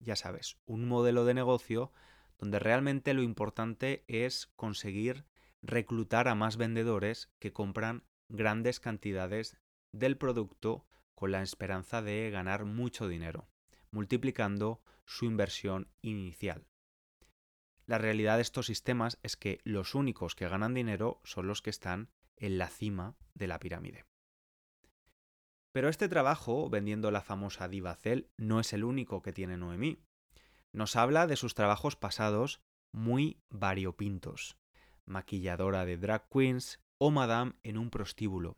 ya 0.04 0.16
sabes, 0.16 0.59
un 0.66 0.87
modelo 0.87 1.25
de 1.25 1.35
negocio 1.35 1.92
donde 2.38 2.59
realmente 2.59 3.14
lo 3.14 3.23
importante 3.23 4.04
es 4.09 4.49
conseguir 4.56 5.25
reclutar 5.62 6.28
a 6.28 6.35
más 6.35 6.56
vendedores 6.56 7.30
que 7.38 7.52
compran 7.52 8.04
grandes 8.28 8.80
cantidades 8.80 9.56
del 9.92 10.18
producto 10.18 10.87
con 11.14 11.30
la 11.30 11.42
esperanza 11.42 12.02
de 12.02 12.30
ganar 12.30 12.64
mucho 12.64 13.06
dinero, 13.06 13.49
multiplicando 13.90 14.82
su 15.04 15.25
inversión 15.26 15.88
inicial. 16.00 16.66
La 17.87 17.99
realidad 17.99 18.37
de 18.37 18.42
estos 18.42 18.66
sistemas 18.66 19.18
es 19.23 19.37
que 19.37 19.61
los 19.64 19.94
únicos 19.94 20.35
que 20.35 20.49
ganan 20.49 20.75
dinero 20.75 21.21
son 21.25 21.47
los 21.47 21.62
que 21.62 21.71
están 21.71 22.11
en 22.37 22.59
la 22.59 22.68
cima 22.68 23.16
de 23.35 23.47
la 23.47 23.61
pirámide. 23.61 24.04
Pero 25.73 25.88
este 25.88 26.09
trabajo, 26.09 26.69
vendiendo 26.69 27.11
la 27.11 27.23
famosa 27.23 27.69
diva 27.69 27.95
Cell, 27.95 28.26
no 28.37 28.61
es 28.61 28.73
el 28.73 28.85
único 28.85 29.23
que 29.23 29.33
tiene 29.33 29.57
Noemí. 29.57 29.99
Nos 30.73 30.97
habla 30.97 31.26
de 31.26 31.37
sus 31.37 31.55
trabajos 31.55 31.97
pasados 31.97 32.61
muy 32.93 33.41
variopintos. 33.49 34.59
Maquilladora 35.07 35.85
de 35.85 35.97
drag 35.97 36.29
queens 36.29 36.81
o 36.99 37.11
madame 37.11 37.55
en 37.62 37.79
un 37.79 37.91
prostíbulo, 37.91 38.57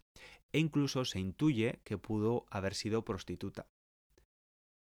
e 0.53 0.59
incluso 0.59 1.05
se 1.05 1.19
intuye 1.19 1.81
que 1.85 1.99
pudo 1.99 2.47
haber 2.51 2.75
sido 2.75 3.05
prostituta. 3.05 3.69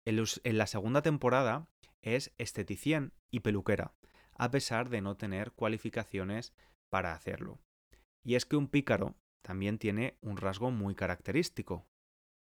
En 0.06 0.58
la 0.58 0.68
segunda 0.68 1.02
temporada 1.02 1.68
es 2.02 2.34
esteticien 2.38 3.14
y 3.30 3.42
peluquera, 3.42 3.94
a 4.36 4.50
pesar 4.50 4.90
de 4.90 5.02
no 5.02 5.16
tener 5.16 5.52
cualificaciones 5.52 6.54
para 6.90 7.14
hacerlo. 7.14 7.60
Y 8.24 8.36
es 8.36 8.46
que 8.46 8.56
un 8.56 8.68
pícaro 8.68 9.16
también 9.44 9.78
tiene 9.78 10.18
un 10.22 10.38
rasgo 10.38 10.72
muy 10.72 10.96
característico. 10.96 11.86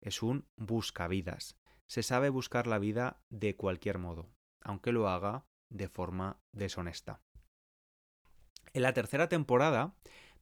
Es 0.00 0.23
un 0.23 0.47
buscavidas. 0.57 1.57
Se 1.87 2.02
sabe 2.02 2.28
buscar 2.28 2.66
la 2.66 2.78
vida 2.78 3.21
de 3.30 3.57
cualquier 3.57 3.99
modo, 3.99 4.30
aunque 4.61 4.92
lo 4.92 5.09
haga 5.09 5.45
de 5.69 5.88
forma 5.88 6.40
deshonesta. 6.52 7.23
En 8.73 8.83
la 8.83 8.92
tercera 8.92 9.28
temporada, 9.28 9.95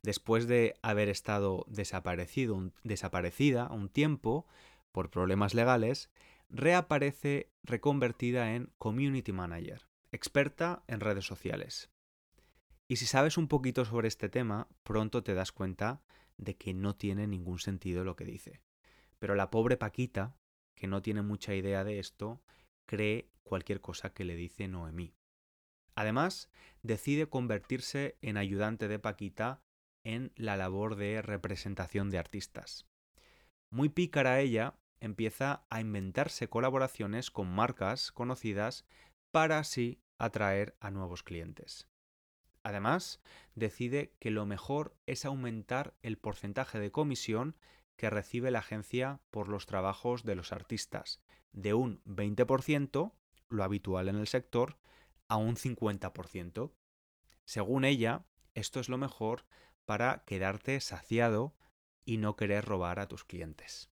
después 0.02 0.46
de 0.46 0.74
haber 0.82 1.08
estado 1.08 1.64
desaparecido, 1.68 2.72
desaparecida 2.82 3.70
un 3.70 3.88
tiempo 3.88 4.46
por 4.92 5.10
problemas 5.10 5.54
legales, 5.54 6.10
reaparece 6.50 7.52
reconvertida 7.62 8.54
en 8.54 8.72
Community 8.78 9.32
Manager, 9.32 9.88
experta 10.12 10.82
en 10.86 11.00
redes 11.00 11.26
sociales. 11.26 11.90
Y 12.88 12.96
si 12.96 13.06
sabes 13.06 13.36
un 13.36 13.48
poquito 13.48 13.84
sobre 13.84 14.08
este 14.08 14.28
tema, 14.28 14.68
pronto 14.82 15.22
te 15.22 15.34
das 15.34 15.52
cuenta 15.52 16.02
de 16.38 16.56
que 16.56 16.72
no 16.72 16.96
tiene 16.96 17.26
ningún 17.26 17.58
sentido 17.58 18.04
lo 18.04 18.16
que 18.16 18.24
dice. 18.24 18.62
Pero 19.18 19.34
la 19.34 19.50
pobre 19.50 19.76
Paquita, 19.76 20.36
que 20.76 20.86
no 20.86 21.02
tiene 21.02 21.22
mucha 21.22 21.54
idea 21.54 21.84
de 21.84 21.98
esto, 21.98 22.42
cree 22.86 23.30
cualquier 23.42 23.80
cosa 23.80 24.12
que 24.12 24.24
le 24.24 24.36
dice 24.36 24.68
Noemí. 24.68 25.14
Además, 25.94 26.50
decide 26.82 27.28
convertirse 27.28 28.16
en 28.22 28.36
ayudante 28.36 28.86
de 28.86 28.98
Paquita 28.98 29.62
en 30.04 30.32
la 30.36 30.56
labor 30.56 30.94
de 30.94 31.22
representación 31.22 32.10
de 32.10 32.18
artistas. 32.18 32.86
Muy 33.70 33.88
pícara 33.88 34.40
ella, 34.40 34.78
empieza 35.00 35.66
a 35.70 35.80
inventarse 35.80 36.48
colaboraciones 36.48 37.30
con 37.30 37.52
marcas 37.52 38.12
conocidas 38.12 38.86
para 39.32 39.58
así 39.58 40.00
atraer 40.18 40.76
a 40.80 40.90
nuevos 40.90 41.22
clientes. 41.22 41.88
Además, 42.62 43.20
decide 43.54 44.14
que 44.18 44.30
lo 44.30 44.46
mejor 44.46 44.96
es 45.06 45.24
aumentar 45.24 45.94
el 46.02 46.18
porcentaje 46.18 46.78
de 46.78 46.90
comisión 46.90 47.56
que 47.98 48.08
recibe 48.08 48.50
la 48.50 48.60
agencia 48.60 49.20
por 49.30 49.48
los 49.48 49.66
trabajos 49.66 50.22
de 50.22 50.36
los 50.36 50.52
artistas, 50.52 51.20
de 51.52 51.74
un 51.74 52.02
20%, 52.04 53.12
lo 53.48 53.64
habitual 53.64 54.08
en 54.08 54.16
el 54.16 54.28
sector, 54.28 54.78
a 55.26 55.36
un 55.36 55.56
50%. 55.56 56.72
Según 57.44 57.84
ella, 57.84 58.24
esto 58.54 58.78
es 58.78 58.88
lo 58.88 58.98
mejor 58.98 59.46
para 59.84 60.22
quedarte 60.26 60.80
saciado 60.80 61.56
y 62.04 62.18
no 62.18 62.36
querer 62.36 62.64
robar 62.64 63.00
a 63.00 63.08
tus 63.08 63.24
clientes. 63.24 63.90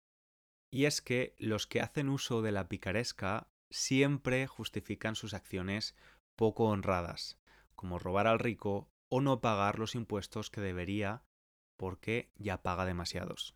Y 0.70 0.84
es 0.84 1.02
que 1.02 1.34
los 1.38 1.66
que 1.66 1.80
hacen 1.80 2.08
uso 2.08 2.42
de 2.42 2.52
la 2.52 2.68
picaresca 2.68 3.48
siempre 3.70 4.46
justifican 4.46 5.16
sus 5.16 5.34
acciones 5.34 5.96
poco 6.36 6.66
honradas, 6.66 7.40
como 7.74 7.98
robar 7.98 8.28
al 8.28 8.38
rico 8.38 8.88
o 9.08 9.20
no 9.20 9.40
pagar 9.40 9.80
los 9.80 9.96
impuestos 9.96 10.48
que 10.50 10.60
debería 10.60 11.24
porque 11.76 12.30
ya 12.36 12.62
paga 12.62 12.84
demasiados. 12.84 13.55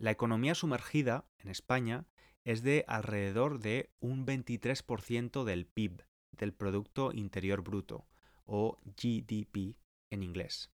La 0.00 0.10
economía 0.10 0.54
sumergida 0.54 1.26
en 1.36 1.50
España 1.50 2.06
es 2.42 2.62
de 2.62 2.86
alrededor 2.88 3.58
de 3.58 3.92
un 4.00 4.24
23% 4.24 5.44
del 5.44 5.66
PIB, 5.66 6.06
del 6.32 6.54
Producto 6.54 7.12
Interior 7.12 7.60
Bruto, 7.60 8.06
o 8.46 8.78
GDP 8.82 9.76
en 10.08 10.22
inglés. 10.22 10.70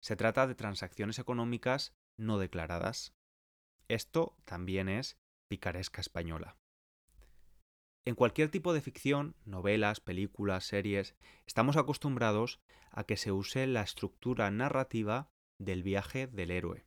Se 0.00 0.16
trata 0.16 0.46
de 0.46 0.54
transacciones 0.54 1.18
económicas 1.18 1.94
no 2.16 2.38
declaradas. 2.38 3.12
Esto 3.88 4.38
también 4.46 4.88
es 4.88 5.18
picaresca 5.48 6.00
española. 6.00 6.56
En 8.06 8.14
cualquier 8.14 8.48
tipo 8.48 8.72
de 8.72 8.80
ficción, 8.80 9.36
novelas, 9.44 10.00
películas, 10.00 10.64
series, 10.64 11.14
estamos 11.44 11.76
acostumbrados 11.76 12.62
a 12.90 13.04
que 13.04 13.18
se 13.18 13.32
use 13.32 13.66
la 13.66 13.82
estructura 13.82 14.50
narrativa 14.50 15.28
del 15.58 15.82
viaje 15.82 16.26
del 16.26 16.50
héroe. 16.50 16.86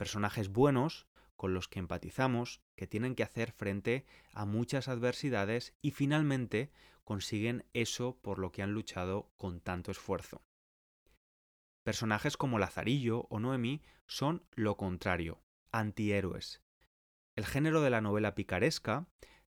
Personajes 0.00 0.48
buenos 0.48 1.06
con 1.36 1.52
los 1.52 1.68
que 1.68 1.78
empatizamos, 1.78 2.62
que 2.74 2.86
tienen 2.86 3.14
que 3.14 3.22
hacer 3.22 3.52
frente 3.52 4.06
a 4.32 4.46
muchas 4.46 4.88
adversidades 4.88 5.74
y 5.82 5.90
finalmente 5.90 6.72
consiguen 7.04 7.66
eso 7.74 8.18
por 8.22 8.38
lo 8.38 8.50
que 8.50 8.62
han 8.62 8.72
luchado 8.72 9.30
con 9.36 9.60
tanto 9.60 9.90
esfuerzo. 9.90 10.42
Personajes 11.82 12.38
como 12.38 12.58
Lazarillo 12.58 13.26
o 13.28 13.40
Noemí 13.40 13.82
son 14.06 14.42
lo 14.52 14.78
contrario, 14.78 15.42
antihéroes. 15.70 16.62
El 17.36 17.44
género 17.44 17.82
de 17.82 17.90
la 17.90 18.00
novela 18.00 18.34
picaresca 18.34 19.06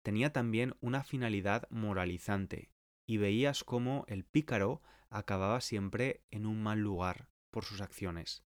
tenía 0.02 0.32
también 0.32 0.76
una 0.80 1.02
finalidad 1.02 1.66
moralizante, 1.70 2.70
y 3.04 3.16
veías 3.16 3.64
cómo 3.64 4.04
el 4.06 4.24
pícaro 4.24 4.80
acababa 5.11 5.61
siempre 5.61 6.22
en 6.30 6.46
un 6.46 6.62
mal 6.62 6.78
lugar 6.78 7.30
por 7.50 7.64
sus 7.64 7.80
acciones. 7.80 8.45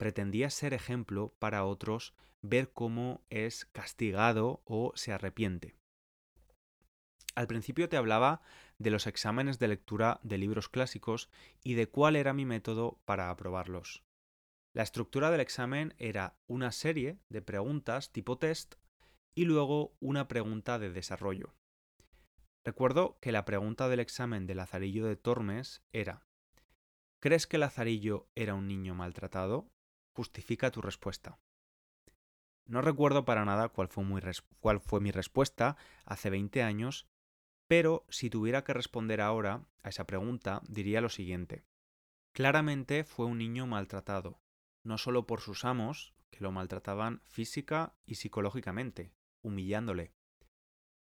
Pretendía 0.00 0.48
ser 0.48 0.72
ejemplo 0.72 1.34
para 1.38 1.66
otros 1.66 2.14
ver 2.40 2.72
cómo 2.72 3.22
es 3.28 3.66
castigado 3.66 4.62
o 4.64 4.92
se 4.94 5.12
arrepiente. 5.12 5.76
Al 7.34 7.46
principio 7.46 7.86
te 7.90 7.98
hablaba 7.98 8.40
de 8.78 8.90
los 8.90 9.06
exámenes 9.06 9.58
de 9.58 9.68
lectura 9.68 10.18
de 10.22 10.38
libros 10.38 10.70
clásicos 10.70 11.28
y 11.62 11.74
de 11.74 11.86
cuál 11.86 12.16
era 12.16 12.32
mi 12.32 12.46
método 12.46 12.98
para 13.04 13.28
aprobarlos. 13.28 14.02
La 14.72 14.84
estructura 14.84 15.30
del 15.30 15.42
examen 15.42 15.92
era 15.98 16.34
una 16.46 16.72
serie 16.72 17.18
de 17.28 17.42
preguntas 17.42 18.10
tipo 18.10 18.38
test 18.38 18.76
y 19.34 19.44
luego 19.44 19.92
una 20.00 20.28
pregunta 20.28 20.78
de 20.78 20.88
desarrollo. 20.88 21.54
Recuerdo 22.64 23.18
que 23.20 23.32
la 23.32 23.44
pregunta 23.44 23.90
del 23.90 24.00
examen 24.00 24.46
de 24.46 24.54
Lazarillo 24.54 25.04
de 25.04 25.16
Tormes 25.16 25.82
era 25.92 26.24
¿Crees 27.20 27.46
que 27.46 27.58
Lazarillo 27.58 28.30
era 28.34 28.54
un 28.54 28.66
niño 28.66 28.94
maltratado? 28.94 29.70
Justifica 30.20 30.70
tu 30.70 30.82
respuesta. 30.82 31.38
No 32.66 32.82
recuerdo 32.82 33.24
para 33.24 33.46
nada 33.46 33.70
cuál 33.70 33.88
fue, 33.88 35.00
mi 35.00 35.10
respuesta 35.10 35.78
hace 36.04 36.28
20 36.28 36.62
años, 36.62 37.08
pero 37.66 38.04
si 38.10 38.28
tuviera 38.28 38.62
que 38.62 38.74
responder 38.74 39.22
ahora 39.22 39.64
a 39.82 39.88
esa 39.88 40.06
pregunta, 40.06 40.60
diría 40.68 41.00
lo 41.00 41.08
siguiente. 41.08 41.64
Claramente 42.32 43.04
fue 43.04 43.24
un 43.24 43.38
niño 43.38 43.66
maltratado, 43.66 44.42
no 44.82 44.98
solo 44.98 45.26
por 45.26 45.40
sus 45.40 45.64
amos, 45.64 46.12
que 46.30 46.44
lo 46.44 46.52
maltrataban 46.52 47.22
física 47.24 47.94
y 48.04 48.16
psicológicamente, 48.16 49.14
humillándole. 49.40 50.12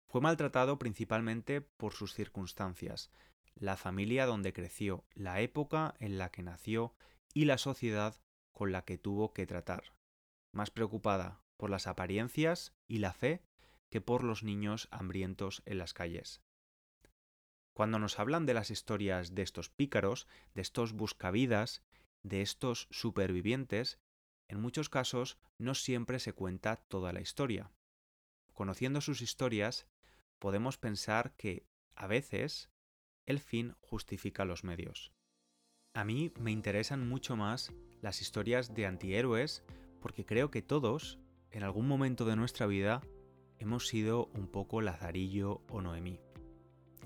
Fue 0.07 0.21
maltratado 0.21 0.79
principalmente 0.79 1.63
por 1.63 1.95
sus 1.95 2.15
circunstancias, 2.15 3.11
la 3.57 3.77
familia 3.77 4.25
donde 4.27 4.53
creció, 4.53 5.05
la 5.15 5.41
época 5.41 5.97
en 5.99 6.17
la 6.17 6.31
que 6.31 6.45
nació 6.45 6.95
y 7.35 7.47
la 7.47 7.59
sociedad 7.59 8.15
con 8.61 8.73
la 8.73 8.85
que 8.85 8.99
tuvo 8.99 9.33
que 9.33 9.47
tratar, 9.47 9.95
más 10.53 10.71
preocupada 10.71 11.41
por 11.57 11.71
las 11.71 11.87
apariencias 11.87 12.75
y 12.87 12.99
la 12.99 13.15
fe 13.15 13.41
que 13.89 14.03
por 14.03 14.23
los 14.23 14.43
niños 14.43 14.87
hambrientos 14.91 15.63
en 15.65 15.79
las 15.79 15.95
calles. 15.95 16.43
Cuando 17.73 17.99
nos 17.99 18.19
hablan 18.19 18.45
de 18.45 18.53
las 18.53 18.71
historias 18.71 19.35
de 19.35 19.41
estos 19.41 19.71
pícaros, 19.71 20.29
de 20.53 20.61
estos 20.61 20.93
buscavidas, 20.93 21.83
de 22.23 22.43
estos 22.43 22.87
supervivientes, 22.91 23.99
en 24.49 24.61
muchos 24.61 24.91
casos 24.91 25.39
no 25.57 25.75
siempre 25.75 26.19
se 26.19 26.35
cuenta 26.35 26.77
toda 26.77 27.15
la 27.15 27.23
historia 27.23 27.73
conociendo 28.61 29.01
sus 29.01 29.23
historias, 29.23 29.87
podemos 30.39 30.77
pensar 30.77 31.35
que, 31.39 31.67
a 31.95 32.07
veces, 32.07 32.69
el 33.25 33.41
fin 33.41 33.75
justifica 33.81 34.45
los 34.45 34.65
medios. 34.65 35.15
A 35.95 36.05
mí 36.05 36.33
me 36.41 36.51
interesan 36.51 37.09
mucho 37.09 37.37
más 37.37 37.73
las 38.01 38.21
historias 38.21 38.75
de 38.75 38.87
antihéroes 38.87 39.65
porque 40.01 40.25
creo 40.25 40.51
que 40.51 40.63
todos, 40.63 41.19
en 41.51 41.63
algún 41.63 41.89
momento 41.89 42.25
de 42.25 42.37
nuestra 42.37 42.67
vida, 42.67 43.03
hemos 43.59 43.89
sido 43.89 44.27
un 44.35 44.47
poco 44.47 44.81
Lazarillo 44.81 45.63
o 45.69 45.81
Noemí. 45.81 46.21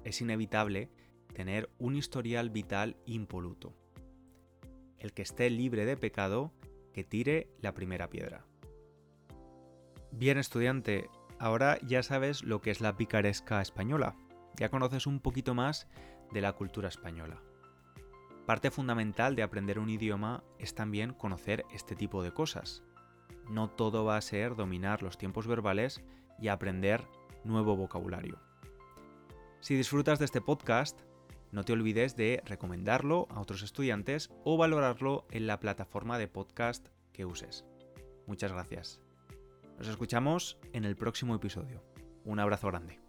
Es 0.04 0.20
inevitable 0.20 0.90
tener 1.32 1.70
un 1.78 1.96
historial 1.96 2.50
vital 2.50 2.96
impoluto. 3.06 3.74
El 4.98 5.12
que 5.12 5.22
esté 5.22 5.50
libre 5.50 5.84
de 5.84 5.96
pecado, 5.96 6.52
que 6.92 7.04
tire 7.04 7.50
la 7.60 7.74
primera 7.74 8.08
piedra. 8.08 8.46
Bien 10.12 10.38
estudiante, 10.38 11.08
Ahora 11.38 11.78
ya 11.82 12.02
sabes 12.02 12.42
lo 12.42 12.60
que 12.60 12.70
es 12.70 12.80
la 12.80 12.96
picaresca 12.96 13.60
española. 13.60 14.16
Ya 14.56 14.70
conoces 14.70 15.06
un 15.06 15.20
poquito 15.20 15.54
más 15.54 15.88
de 16.32 16.40
la 16.40 16.52
cultura 16.52 16.88
española. 16.88 17.42
Parte 18.46 18.70
fundamental 18.70 19.36
de 19.36 19.42
aprender 19.42 19.78
un 19.78 19.88
idioma 19.88 20.44
es 20.58 20.74
también 20.74 21.14
conocer 21.14 21.64
este 21.72 21.96
tipo 21.96 22.22
de 22.22 22.32
cosas. 22.32 22.82
No 23.48 23.70
todo 23.70 24.04
va 24.04 24.18
a 24.18 24.22
ser 24.22 24.54
dominar 24.54 25.02
los 25.02 25.16
tiempos 25.16 25.46
verbales 25.46 26.02
y 26.38 26.48
aprender 26.48 27.06
nuevo 27.44 27.76
vocabulario. 27.76 28.38
Si 29.60 29.74
disfrutas 29.74 30.18
de 30.18 30.26
este 30.26 30.42
podcast, 30.42 31.00
no 31.52 31.64
te 31.64 31.72
olvides 31.72 32.16
de 32.16 32.42
recomendarlo 32.44 33.28
a 33.30 33.40
otros 33.40 33.62
estudiantes 33.62 34.30
o 34.44 34.58
valorarlo 34.58 35.26
en 35.30 35.46
la 35.46 35.58
plataforma 35.58 36.18
de 36.18 36.28
podcast 36.28 36.88
que 37.12 37.24
uses. 37.24 37.64
Muchas 38.26 38.52
gracias. 38.52 39.00
Nos 39.78 39.88
escuchamos 39.88 40.58
en 40.72 40.84
el 40.84 40.96
próximo 40.96 41.34
episodio. 41.34 41.82
Un 42.24 42.40
abrazo 42.40 42.68
grande. 42.68 43.03